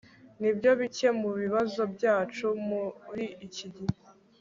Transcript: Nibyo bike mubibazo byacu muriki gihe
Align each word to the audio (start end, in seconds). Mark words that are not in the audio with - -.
Nibyo 0.39 0.71
bike 0.79 1.09
mubibazo 1.21 1.81
byacu 1.95 2.45
muriki 2.67 3.67
gihe 3.75 3.95